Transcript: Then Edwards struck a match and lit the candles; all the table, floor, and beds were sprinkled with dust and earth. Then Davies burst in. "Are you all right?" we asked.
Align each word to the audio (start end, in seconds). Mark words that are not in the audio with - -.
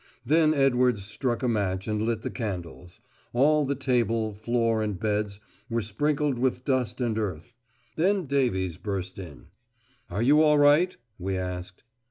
Then 0.25 0.55
Edwards 0.55 1.03
struck 1.05 1.43
a 1.43 1.47
match 1.47 1.87
and 1.87 2.01
lit 2.01 2.23
the 2.23 2.31
candles; 2.31 3.01
all 3.33 3.65
the 3.65 3.75
table, 3.75 4.33
floor, 4.33 4.81
and 4.81 4.99
beds 4.99 5.39
were 5.69 5.83
sprinkled 5.83 6.39
with 6.39 6.65
dust 6.65 6.99
and 7.01 7.19
earth. 7.19 7.53
Then 7.97 8.25
Davies 8.25 8.77
burst 8.77 9.19
in. 9.19 9.49
"Are 10.09 10.23
you 10.23 10.41
all 10.41 10.57
right?" 10.57 10.97
we 11.19 11.37
asked. 11.37 11.83